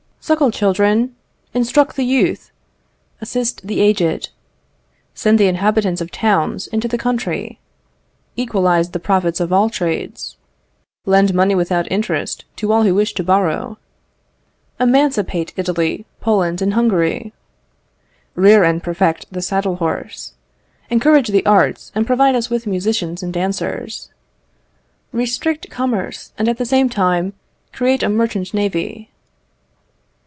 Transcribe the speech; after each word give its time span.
"Suckle 0.23 0.51
children. 0.51 1.15
"Instruct 1.51 1.95
the 1.95 2.05
youth. 2.05 2.51
"Assist 3.21 3.65
the 3.65 3.81
aged. 3.81 4.29
"Send 5.15 5.39
the 5.39 5.47
inhabitants 5.47 5.99
of 5.99 6.11
towns 6.11 6.67
into 6.67 6.87
the 6.87 6.97
country. 6.99 7.59
"Equalize 8.37 8.91
the 8.91 8.99
profits 8.99 9.39
of 9.39 9.51
all 9.51 9.67
trades. 9.67 10.37
"Lend 11.07 11.33
money 11.33 11.55
without 11.55 11.91
interest 11.91 12.45
to 12.57 12.71
all 12.71 12.83
who 12.83 12.93
wish 12.93 13.13
to 13.15 13.23
borrow." 13.23 13.79
"Emancipate 14.79 15.53
Italy, 15.57 16.05
Poland, 16.21 16.61
and 16.61 16.75
Hungary." 16.75 17.33
"Rear 18.35 18.63
and 18.63 18.81
perfect 18.81 19.25
the 19.33 19.41
saddle 19.41 19.77
horse." 19.77 20.33
"Encourage 20.91 21.29
the 21.29 21.45
arts, 21.47 21.91
and 21.95 22.05
provide 22.05 22.35
us 22.35 22.47
with 22.47 22.67
musicians 22.67 23.23
and 23.23 23.33
dancers." 23.33 24.11
"Restrict 25.11 25.71
commerce, 25.71 26.31
and 26.37 26.47
at 26.47 26.57
the 26.57 26.65
same 26.65 26.89
time 26.89 27.33
create 27.73 28.03
a 28.03 28.07
merchant 28.09 28.53
navy." 28.53 29.07